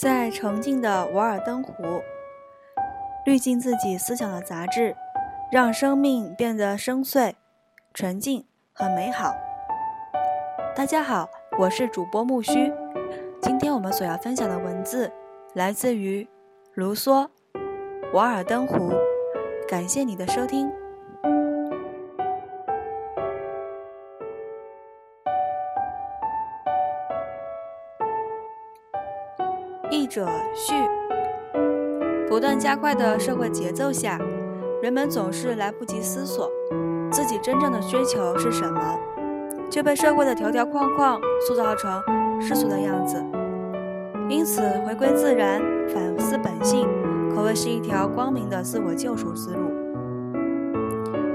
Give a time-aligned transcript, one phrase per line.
[0.00, 1.74] 在澄净的瓦尔登湖，
[3.26, 4.96] 滤净自己思想的杂质，
[5.52, 7.34] 让生命变得深邃、
[7.92, 8.42] 纯净
[8.72, 9.34] 和美好。
[10.74, 11.28] 大家好，
[11.58, 12.72] 我是主播木须。
[13.42, 15.12] 今天我们所要分享的文字
[15.52, 16.26] 来自于
[16.72, 17.28] 卢梭
[18.14, 18.92] 《瓦尔登湖》。
[19.68, 20.72] 感谢你的收听。
[29.90, 30.72] 译者序：
[32.28, 34.20] 不断加快的社会节奏下，
[34.80, 36.48] 人们总是来不及思索
[37.10, 38.80] 自己真正的追求是什么，
[39.68, 42.00] 就被社会的条条框框塑造成
[42.40, 43.20] 世俗的样子。
[44.28, 46.88] 因此，回归自然，反思本性，
[47.34, 49.60] 可谓是一条光明的自我救赎之路。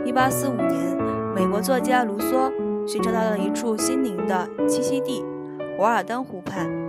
[0.06, 0.98] 一八四五年，
[1.36, 2.50] 美国作家卢梭
[2.88, 5.26] 寻找到了一处心灵的栖息地——
[5.78, 6.85] 瓦尔登湖畔。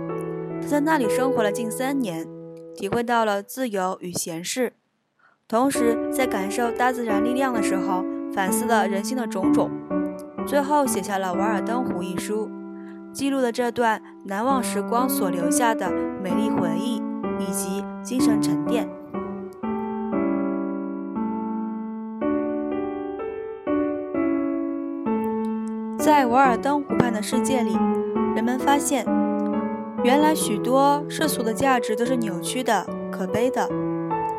[0.67, 2.27] 在那里生活了近三年，
[2.75, 4.73] 体会到了自由与闲适，
[5.47, 9.71] 同时在感受大自然力量的时候，反思了人性的种种，
[10.45, 12.51] 最后写下了《瓦尔登湖》一书，
[13.13, 15.89] 记录了这段难忘时光所留下的
[16.21, 17.01] 美丽回忆
[17.39, 18.89] 以及精神沉淀。
[25.97, 27.71] 在瓦尔登湖畔的世界里，
[28.35, 29.16] 人们发现。
[30.03, 33.67] 原来许多世俗的价值都是扭曲的、可悲的。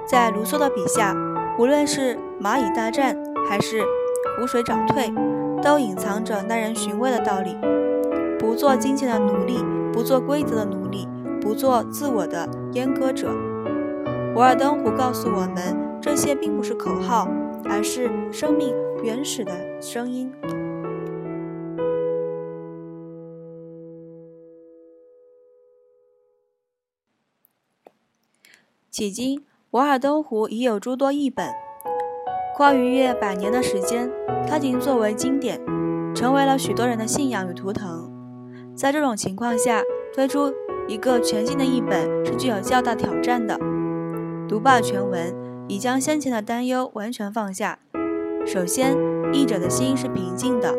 [0.06, 1.14] 在卢梭的笔下，
[1.58, 3.16] 无论是蚂蚁大战
[3.48, 3.82] 还是
[4.38, 5.12] 湖水涨退，
[5.62, 7.56] 都隐藏着耐人寻味的道理：
[8.38, 11.08] 不做金钱的奴隶，不做规则的奴隶，
[11.40, 13.28] 不做自我的阉割者。
[14.34, 17.28] 瓦尔登湖告诉我们，这些并不是口号，
[17.64, 20.32] 而是生命原始的声音。
[28.98, 31.46] 迄今，瓦尔登湖已有诸多译本，
[32.56, 34.10] 跨逾越百年的时间，
[34.44, 35.60] 它已经作为经典，
[36.16, 38.10] 成为了许多人的信仰与图腾。
[38.74, 39.82] 在这种情况下，
[40.12, 40.52] 推出
[40.88, 43.56] 一个全新的译本是具有较大挑战的。
[44.48, 45.32] 读罢全文，
[45.68, 47.78] 已将先前的担忧完全放下。
[48.44, 48.96] 首先，
[49.32, 50.74] 译者的心是平静的，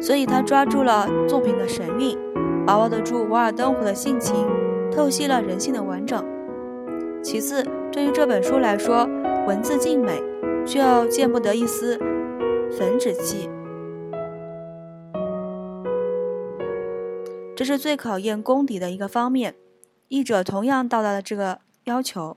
[0.00, 2.16] 所以他抓住了作品的神韵，
[2.64, 4.46] 把握得住瓦尔登湖的性情，
[4.92, 6.24] 透析了人性的完整。
[7.26, 9.04] 其次，对于这本书来说，
[9.48, 10.22] 文字静美，
[10.64, 11.98] 却又见不得一丝
[12.78, 13.50] 粉纸气，
[17.56, 19.56] 这是最考验功底的一个方面。
[20.06, 22.36] 译者同样到达了这个要求。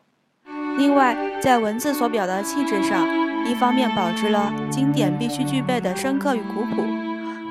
[0.80, 3.08] 另外，在文字所表达的气质上，
[3.46, 6.84] 一方面保持了经典必须具备的深刻与古朴，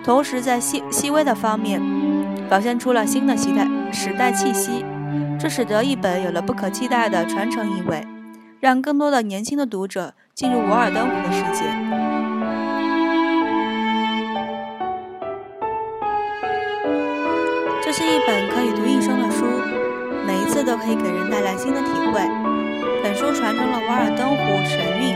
[0.03, 1.81] 同时在细细微的方面，
[2.49, 4.85] 表现出了新的时代时代气息。
[5.41, 8.05] 这使得译本有了不可替代的传承意味，
[8.59, 11.65] 让更多的年轻的读者进入瓦尔登湖的世界。
[17.81, 19.47] 这是一本可以读一生的书，
[20.27, 22.21] 每一次都可以给人带来新的体会。
[23.03, 25.15] 本书传承了瓦尔登湖神韵，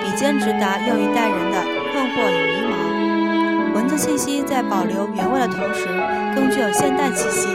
[0.00, 1.60] 笔尖直达又一代人的
[1.92, 3.74] 困惑与迷茫。
[3.74, 5.86] 文字信息在保留原味的同时，
[6.34, 7.48] 更具有现代气息。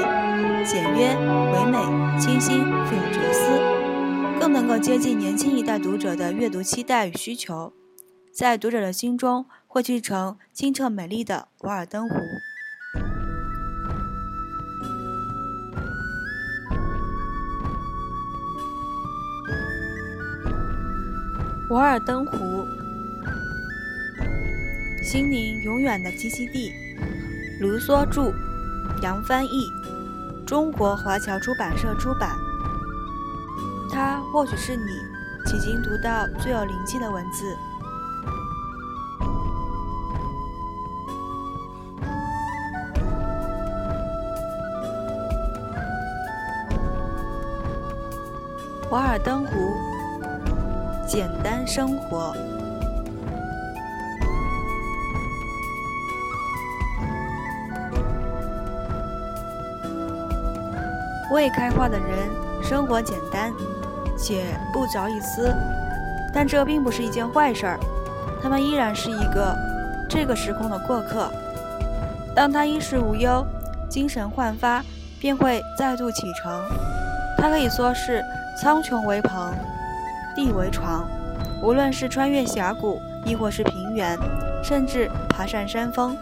[0.63, 1.77] 简约唯美、
[2.19, 7.73] 清新富有哲思，更能够接近年轻一代读者的阅读期待与需求，
[8.31, 12.15] 在读者的心中汇聚成清澈美丽的瓦尔登湖。
[21.71, 22.67] 瓦尔登湖，
[25.01, 26.71] 心灵永远的栖息地。
[27.59, 28.33] 卢梭著，
[29.01, 29.69] 杨翻译。
[30.51, 32.37] 中国华侨出版社出版。
[33.89, 34.91] 它或许是你
[35.45, 37.55] 迄今读到最有灵气的文字。
[48.89, 49.53] 瓦尔登湖，
[51.07, 52.35] 简单生活。
[61.31, 62.29] 未开化的人
[62.61, 63.53] 生活简单，
[64.17, 64.43] 且
[64.73, 65.55] 不着一丝，
[66.33, 67.79] 但这并不是一件坏事儿。
[68.43, 69.55] 他们依然是一个
[70.09, 71.31] 这个时空的过客。
[72.35, 73.45] 当他衣食无忧、
[73.89, 74.83] 精神焕发，
[75.21, 76.61] 便会再度启程。
[77.37, 78.21] 他可以说是
[78.61, 79.53] 苍穹为棚，
[80.35, 81.07] 地为床。
[81.63, 84.17] 无论是穿越峡谷，亦或是平原，
[84.61, 86.17] 甚至爬上山峰。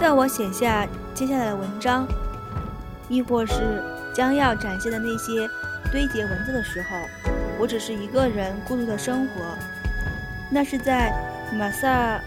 [0.00, 2.08] 在我写下接下来的文章，
[3.10, 5.46] 亦或是将要展现的那些
[5.92, 6.96] 堆叠文字的时候，
[7.58, 9.42] 我只是一个人孤独的生活。
[10.50, 11.12] 那是在
[11.52, 12.18] 马萨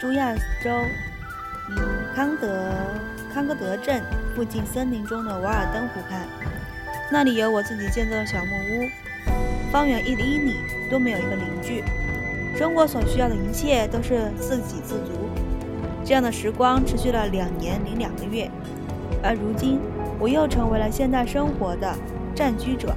[0.00, 0.32] 诸亚
[0.62, 0.70] 州，
[1.70, 1.76] 嗯，
[2.14, 2.70] 康德
[3.34, 4.00] 康戈德镇
[4.36, 6.20] 附近森林中的瓦尔登湖畔，
[7.10, 10.54] 那里有我自己建造的小木屋，方圆一英里
[10.88, 11.82] 都没有一个邻居，
[12.56, 15.31] 生活所需要的一切都是自给自足。
[16.12, 18.46] 这样的时光持续了两年零两个月，
[19.22, 19.80] 而如今
[20.20, 21.90] 我又成为了现代生活的
[22.34, 22.94] 占据者。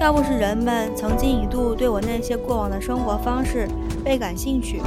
[0.00, 3.68] 要不是人们曾经一度对我那些过往的生活方式
[4.02, 4.80] 倍感兴趣，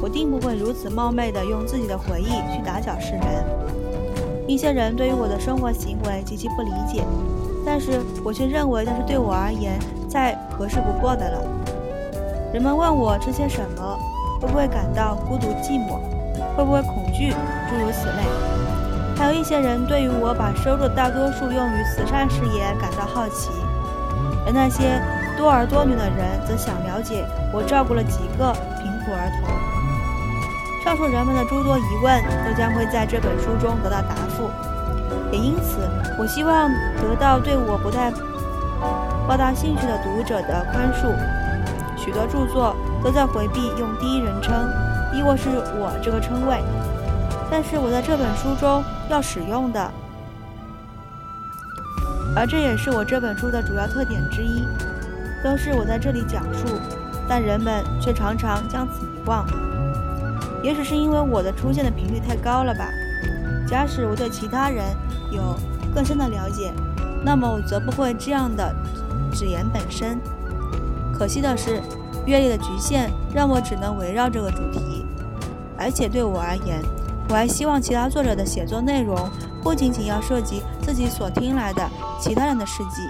[0.00, 3.44] 我定不会如此冒昧地用自己的回忆去打搅世人。
[4.46, 7.04] 一些人对于我的生活行为极其不理解，
[7.66, 9.78] 但是我却认为那是对我而言
[10.08, 11.42] 再合适不过的了。
[12.52, 13.98] 人们问我吃些什么，
[14.40, 15.98] 会不会感到孤独寂寞，
[16.56, 17.30] 会不会恐惧，
[17.68, 18.24] 诸如此类。
[19.16, 23.50] 还有一些人对于我把收入的大多数用于慈善事业感到好奇。
[24.46, 25.00] 而那些
[25.36, 29.50] 多儿多女的人则想了解我照顾了几个贫苦儿童。
[30.82, 34.48] 上述人们的诸多疑问都将会在这本书中得到答复。
[35.30, 35.80] 也因此，
[36.18, 38.10] 我希望得到对我不太
[39.28, 41.14] 抱大兴趣的读者的宽恕。
[41.98, 44.54] 许多著作都在回避用第一人称，
[45.12, 46.62] 亦或是我这个称谓，
[47.50, 49.90] 但是我在这本书中要使用的。
[52.34, 54.64] 而这也是我这本书的主要特点之一，
[55.44, 56.80] 都是我在这里讲述，
[57.28, 59.46] 但人们却常常将此遗忘。
[60.62, 62.88] 也许是因为我的出现的频率太高了吧。
[63.66, 64.82] 假使我对其他人
[65.30, 65.54] 有
[65.94, 66.72] 更深的了解，
[67.22, 68.74] 那么我则不会这样的
[69.30, 70.18] 只言本身。
[71.12, 71.80] 可惜的是，
[72.26, 75.04] 阅历的局限让我只能围绕这个主题，
[75.76, 76.80] 而且对我而言，
[77.28, 79.16] 我还希望其他作者的写作内容
[79.62, 81.88] 不仅仅要涉及自己所听来的。
[82.20, 83.02] 其他人的事迹，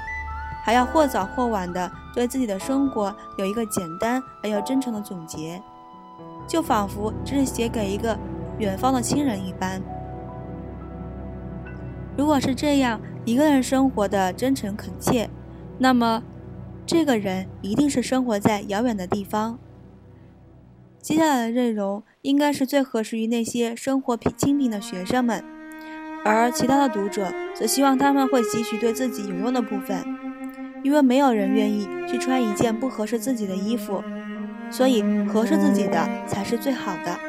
[0.63, 5.63] 还要或早或晚的对自己的生活有一个简单而又真诚的总结，
[6.47, 8.15] 就仿佛这是写给一个
[8.59, 9.81] 远方的亲人一般。
[12.19, 15.31] 如果是这样一个人生活的真诚恳切，
[15.79, 16.23] 那么
[16.85, 19.59] 这个人一定是生活在遥远的地方。
[21.01, 25.43] 接下来的内容应该是最合适于那些生活贫清贫的学生们。
[26.25, 30.05] 而其他的读者则希望他们会汲取对自己有用的部分，
[30.83, 34.03] 因为没有人愿意去穿一件不合适自己的衣服，
[34.71, 37.28] 所以合适自己的才是最好的。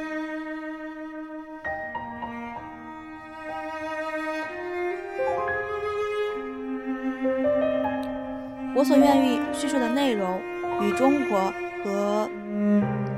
[8.79, 10.39] 我所愿意叙述的内容
[10.81, 11.53] 与中国
[11.83, 12.29] 和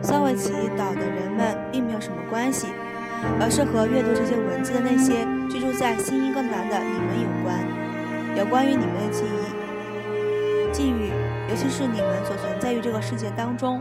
[0.01, 2.65] 萨维奇岛的人们并没有什么关系。
[3.39, 7.59] 而是和阅读这些文字的那些居住在新英格兰的你们有关，
[8.35, 11.11] 有关于你们的记忆、际遇，
[11.47, 13.79] 尤其是你们所存在于这个世界当中。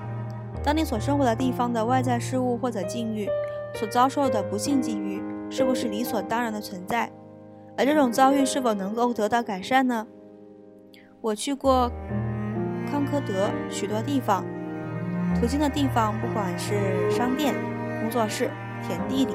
[0.63, 3.27] 当你所生活的地方的外在事物或者境遇
[3.73, 7.11] 所遭受的不幸境遇，是不是理所当然的存在？
[7.79, 10.07] 而这种遭遇是否能够得到改善呢？
[11.23, 11.91] 我去过
[12.91, 14.43] 康科德许多地方，
[15.39, 17.55] 途经的地方不管是商店、
[18.01, 18.51] 工作室。
[18.83, 19.35] 田地里，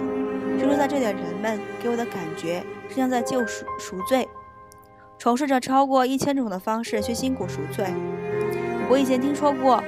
[0.58, 4.28] 居住在这里的人们给我的感觉，是像在救赎赎罪，
[5.20, 7.86] 从事着超过一千种的方式去辛苦赎罪。
[8.90, 9.84] 我以前听说过，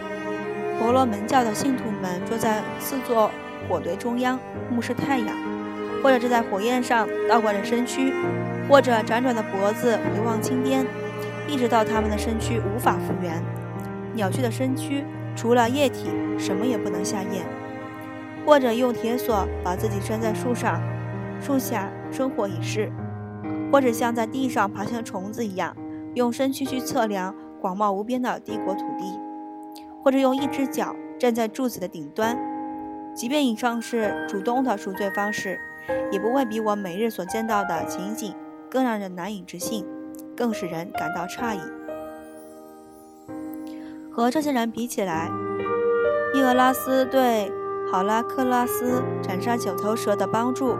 [0.77, 3.31] 婆罗门教的信徒们坐在四座
[3.67, 4.39] 火堆中央，
[4.69, 5.35] 目视太阳，
[6.03, 8.13] 或者站在火焰上倒挂着身躯，
[8.69, 10.85] 或者辗转的脖子回望青天，
[11.47, 13.41] 一直到他们的身躯无法复原。
[14.13, 15.03] 鸟雀的身躯
[15.35, 17.45] 除了液体，什么也不能下咽。
[18.45, 20.81] 或者用铁索把自己拴在树上、
[21.41, 22.91] 树下生火以示，
[23.71, 25.75] 或者像在地上爬行的虫子一样，
[26.13, 29.19] 用身躯去测量广袤无边的帝国土地，
[30.01, 32.37] 或者用一只脚站在柱子的顶端。
[33.13, 35.59] 即便以上是主动的赎罪方式，
[36.11, 38.33] 也不会比我每日所见到的情景
[38.71, 39.85] 更让人难以置信，
[40.37, 41.59] 更使人感到诧异。
[44.13, 45.29] 和这些人比起来，
[46.33, 47.51] 伊俄拉斯对。
[47.89, 50.75] 好拉克拉斯斩杀九头蛇的帮助，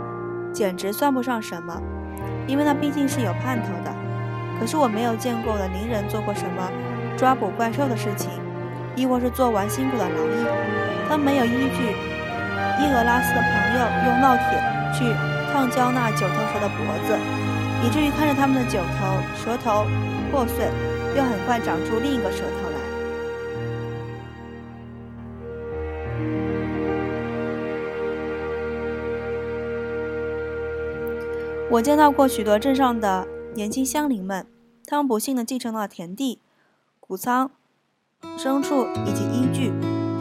[0.51, 1.81] 简直算不上什么，
[2.45, 3.95] 因为那毕竟是有盼头的。
[4.59, 6.69] 可是我没有见过的邻人做过什么
[7.15, 8.29] 抓捕怪兽的事情，
[8.93, 10.45] 亦或是做完辛苦的劳役。
[11.07, 11.95] 他没有依据
[12.83, 14.59] 伊俄拉斯的朋友用烙铁
[14.91, 15.05] 去
[15.53, 17.15] 烫焦那九头蛇的脖子，
[17.83, 19.85] 以至于看着他们的九头舌头
[20.31, 20.65] 破碎，
[21.15, 22.77] 又很快长出另一个舌头来。
[31.69, 34.47] 我见到过许多镇上的年轻乡邻们，
[34.85, 36.39] 他们不幸的继承了田地、
[36.99, 37.51] 谷仓、
[38.37, 39.73] 牲畜以及衣具。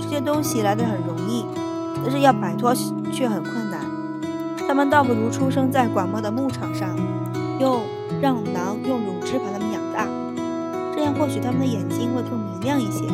[0.03, 1.45] 这些东西来的很容易，
[2.03, 2.75] 但是要摆脱
[3.13, 3.81] 却很困难。
[4.69, 6.97] 他们倒不如出生在广袤的牧场上。
[7.59, 7.81] 又
[8.21, 10.07] 让狼用乳汁把他们养大，
[10.95, 13.05] 这样或许他们的眼睛会更明亮一些，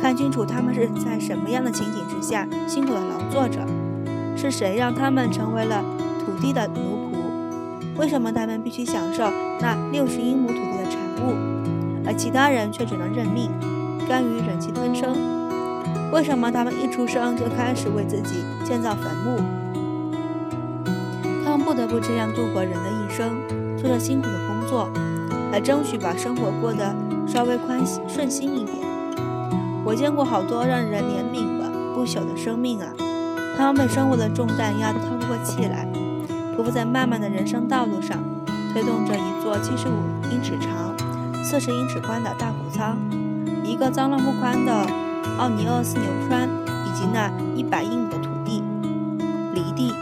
[0.00, 3.66] 看清楚他们是在什么样的情景之下辛苦的劳作着，
[4.36, 5.82] 是谁让他们成为了
[6.24, 8.00] 土地的奴仆？
[8.00, 9.30] 为什么他们必须享受
[9.60, 11.34] 那六十英亩土地的产物，
[12.04, 13.50] 而其他人却只能认命，
[14.08, 15.16] 甘于忍气吞声？
[16.12, 19.40] 为什么他们一出生就开始为自己建造坟墓？
[21.44, 23.30] 他们不得不这样度过人的一生，
[23.84, 24.88] 做着辛苦的工作，
[25.52, 28.78] 来争取把生活过得稍微宽顺心一点。
[29.84, 32.88] 我见过好多让人怜悯的不朽的生命啊，
[33.58, 35.86] 他们被生活的重担压得透不过气来，
[36.56, 38.16] 匍匐在漫漫的人生道路上，
[38.72, 39.92] 推动着一座七十五
[40.32, 42.96] 英尺长、四十英尺宽的大谷仓，
[43.62, 44.72] 一个脏乱不堪的
[45.38, 46.48] 奥尼厄斯牛川，
[46.86, 48.62] 以及那一百英亩的土地、
[49.52, 49.92] 犁地、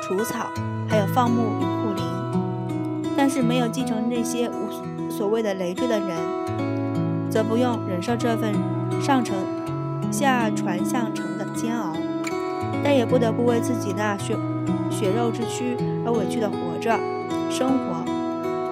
[0.00, 0.46] 除草。
[0.88, 1.42] 还有放牧，
[3.32, 6.10] 是没有继承那些无所谓的累赘的人，
[7.30, 8.52] 则不用忍受这份
[9.00, 9.34] 上乘
[10.10, 11.94] 下传相承的煎熬，
[12.84, 14.36] 但也不得不为自己那血
[14.90, 16.94] 血肉之躯而委屈的活着
[17.48, 18.04] 生活，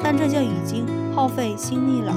[0.03, 0.87] 但这就已经
[1.17, 2.15] 耗费心力了。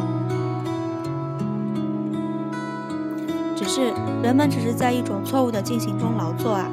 [3.55, 6.69] 只是人们只是在一种错误的进行中劳作啊。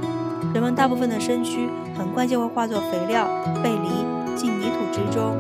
[0.53, 3.29] 人们大部分的身躯很快就会化作肥料，
[3.63, 5.37] 背离进泥土之中。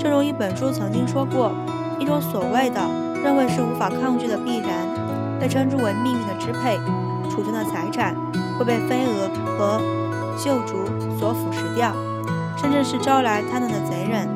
[0.00, 1.52] 正如一本书曾经说过，
[1.98, 2.80] 一种所谓的
[3.22, 4.70] 认为是无法抗拒的必然，
[5.38, 6.78] 被称之为命运的支配，
[7.30, 8.16] 储存的财产
[8.58, 9.28] 会被飞蛾
[9.58, 9.78] 和
[10.38, 10.86] 锈竹
[11.18, 11.94] 所腐蚀掉，
[12.56, 14.26] 甚至是招来贪婪的贼人。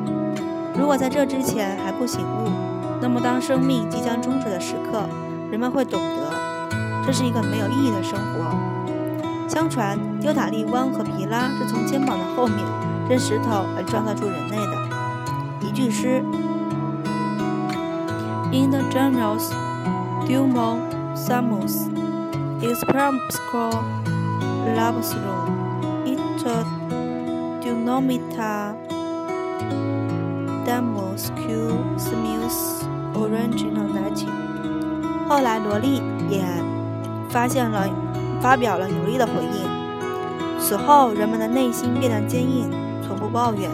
[0.77, 2.47] 如果在这之前还不醒悟，
[3.01, 5.09] 那么当生命即将终止的时刻，
[5.49, 6.31] 人们会懂得，
[7.03, 8.55] 这是一个没有意义的生活。
[9.49, 12.57] 相传，丢塔利翁和皮拉是从肩膀的后面
[13.09, 14.84] 扔石头而创造出人类的。
[15.74, 16.22] 一句诗：
[18.52, 19.52] In the jungles,
[20.26, 21.88] Dumont summons
[22.60, 23.82] his primscroll
[24.76, 26.18] labsrum, it
[27.62, 28.74] dunomita
[30.66, 34.30] damus q smius original native。
[35.28, 36.44] 后来，萝莉也
[37.28, 37.88] 发现了。
[38.42, 40.58] 发表了有力的回应。
[40.58, 42.70] 此后，人们的内心变得坚硬，
[43.06, 43.70] 从不抱怨，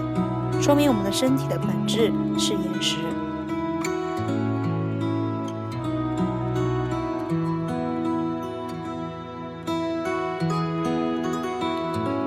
[0.61, 2.97] 说明我们的身体的本质是岩石。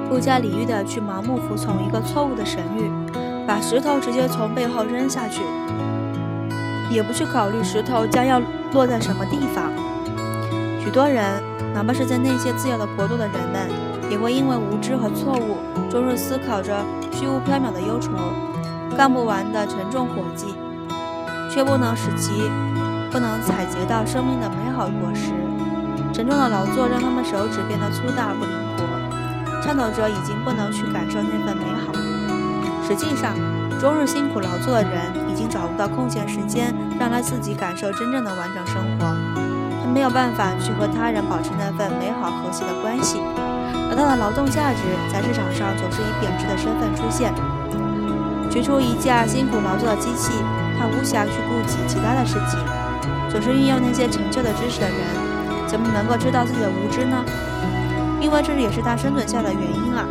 [0.08, 5.42] 不加理喻的去盲目服从一个错误的神谕，把石头直接从背后扔下去，
[6.90, 9.70] 也不去考虑石头将要落在什么地方。
[10.82, 11.40] 许多人。
[11.74, 13.68] 哪怕是在那些自由的国度的人们，
[14.14, 15.58] 也会因为无知和错误，
[15.90, 16.72] 终日思考着
[17.10, 18.12] 虚无缥缈的忧愁，
[18.96, 20.54] 干不完的沉重活计，
[21.50, 22.30] 却不能使其
[23.10, 25.32] 不能采集到生命的美好果实。
[26.12, 31.92] 沉重的劳作让他们手指变得粗大不灵活，颤抖着已经不能去感受那份美好。
[32.86, 33.34] 实际上，
[33.80, 39.06] 终日辛苦劳作的人已经找不到空闲时间，让他自己感受真正的完整生活。
[39.82, 43.18] 他没有办法去和他人保持那份美好和谐的关系，
[43.94, 47.30] 而他的劳动价值在市场上总是以贬值的身份出现。
[48.50, 50.34] 取出一架辛苦劳作的机器，
[50.74, 52.58] 他无暇去顾及其他的事情。
[53.30, 54.98] 总是运用那些陈旧的知识的人，
[55.70, 57.22] 怎么能够知道自己的无知呢？
[58.20, 60.02] 因为这也是他生存下的原因啊。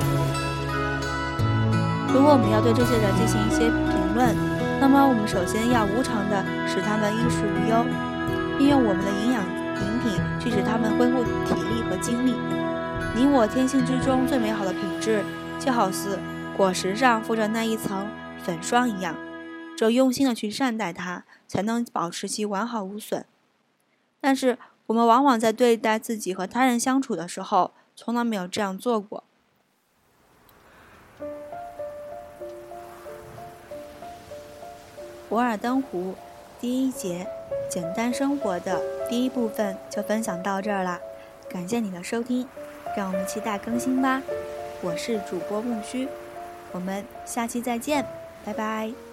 [2.08, 4.34] 如果我们要对这些人进行一些评论，
[4.80, 6.40] 那么我们首先要无偿地
[6.72, 7.84] 使他们衣食无忧，
[8.60, 9.44] 运用我们的营养。
[9.84, 12.36] 饮品去使他们恢复体力和精力。
[13.15, 15.24] 你我天性之中最美好的品质，
[15.60, 16.17] 就好似
[16.58, 18.10] 果实上附着那一层
[18.43, 19.15] 粉霜一样，
[19.77, 23.24] 只有用心的去善待它，才能保持其完好无损。
[24.20, 29.24] 但是我们往往在对待自己和他人相处的时候，从来没有这样做过。
[35.29, 36.13] 《博尔登湖》
[36.60, 37.27] 第一节。
[37.70, 38.79] 简单生活的
[39.10, 41.00] 第一部分就分享到这儿了，
[41.50, 42.48] 感谢你的收听，
[42.95, 44.21] 让我们期待更新吧。
[44.81, 46.07] 我是主播木须，
[46.71, 48.05] 我们下期再见，
[48.43, 49.12] 拜拜。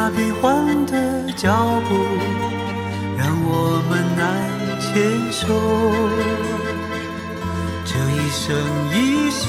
[0.00, 0.94] 那变换的
[1.32, 1.50] 脚
[1.88, 1.96] 步
[3.16, 4.24] 让我们难
[4.78, 4.86] 牵
[5.32, 5.42] 手。
[7.84, 8.46] 这一生
[8.94, 8.96] 一
[9.28, 9.42] 世，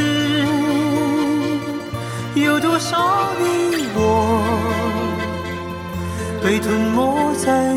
[2.34, 3.46] 有多少你
[3.94, 4.02] 我
[6.44, 7.69] 被吞没在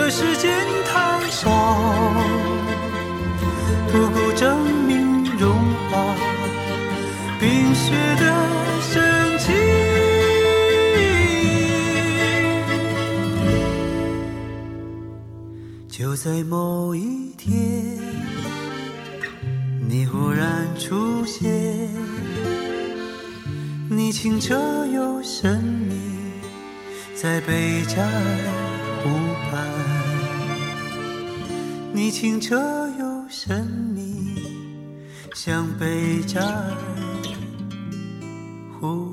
[0.00, 0.48] 这世间
[0.86, 1.50] 太少，
[3.90, 5.52] 不够证明融
[5.90, 6.14] 化
[7.40, 8.22] 冰雪的
[8.80, 9.52] 深情。
[15.88, 17.98] 就在某一天，
[19.80, 21.90] 你忽然出现，
[23.90, 24.54] 你清澈
[24.86, 25.96] 又神秘，
[27.16, 28.67] 在贝加尔
[29.02, 29.10] 湖
[29.50, 29.66] 畔。
[31.92, 32.56] 你清澈
[32.98, 34.34] 又神秘，
[35.34, 36.64] 像北站
[38.80, 39.07] 湖。